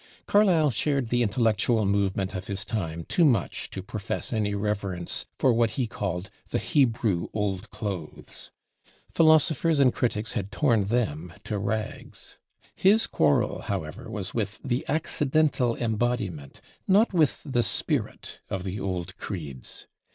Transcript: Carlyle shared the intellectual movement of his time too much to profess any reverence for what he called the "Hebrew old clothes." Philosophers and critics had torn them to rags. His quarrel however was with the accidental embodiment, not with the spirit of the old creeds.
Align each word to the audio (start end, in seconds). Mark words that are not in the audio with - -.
Carlyle 0.25 0.71
shared 0.71 1.09
the 1.09 1.21
intellectual 1.21 1.85
movement 1.85 2.33
of 2.33 2.47
his 2.47 2.65
time 2.65 3.03
too 3.03 3.23
much 3.23 3.69
to 3.69 3.83
profess 3.83 4.33
any 4.33 4.55
reverence 4.55 5.27
for 5.37 5.53
what 5.53 5.69
he 5.77 5.85
called 5.85 6.31
the 6.49 6.57
"Hebrew 6.57 7.27
old 7.35 7.69
clothes." 7.69 8.49
Philosophers 9.11 9.79
and 9.79 9.93
critics 9.93 10.33
had 10.33 10.51
torn 10.51 10.85
them 10.87 11.31
to 11.43 11.59
rags. 11.59 12.39
His 12.75 13.05
quarrel 13.05 13.61
however 13.61 14.09
was 14.09 14.33
with 14.33 14.59
the 14.63 14.83
accidental 14.89 15.75
embodiment, 15.77 16.61
not 16.87 17.13
with 17.13 17.43
the 17.45 17.61
spirit 17.61 18.39
of 18.49 18.63
the 18.63 18.79
old 18.79 19.15
creeds. 19.17 19.85